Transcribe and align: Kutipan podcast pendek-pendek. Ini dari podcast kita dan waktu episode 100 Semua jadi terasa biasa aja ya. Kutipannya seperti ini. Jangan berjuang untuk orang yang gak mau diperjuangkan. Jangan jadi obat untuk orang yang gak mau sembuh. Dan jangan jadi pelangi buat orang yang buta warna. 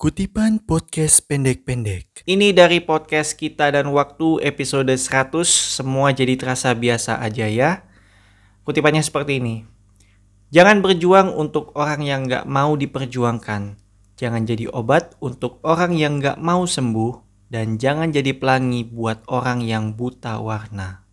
Kutipan 0.00 0.64
podcast 0.64 1.28
pendek-pendek. 1.28 2.24
Ini 2.24 2.56
dari 2.56 2.80
podcast 2.80 3.36
kita 3.36 3.68
dan 3.68 3.92
waktu 3.92 4.40
episode 4.40 4.88
100 4.88 5.44
Semua 5.44 6.08
jadi 6.16 6.40
terasa 6.40 6.72
biasa 6.72 7.20
aja 7.20 7.44
ya. 7.44 7.84
Kutipannya 8.64 9.04
seperti 9.04 9.44
ini. 9.44 9.68
Jangan 10.56 10.80
berjuang 10.80 11.36
untuk 11.36 11.76
orang 11.76 12.00
yang 12.00 12.24
gak 12.32 12.48
mau 12.48 12.80
diperjuangkan. 12.80 13.76
Jangan 14.16 14.42
jadi 14.48 14.72
obat 14.72 15.20
untuk 15.20 15.60
orang 15.68 15.92
yang 15.92 16.16
gak 16.16 16.40
mau 16.40 16.64
sembuh. 16.64 17.20
Dan 17.52 17.76
jangan 17.76 18.08
jadi 18.08 18.32
pelangi 18.32 18.88
buat 18.88 19.28
orang 19.28 19.60
yang 19.60 20.00
buta 20.00 20.40
warna. 20.40 21.04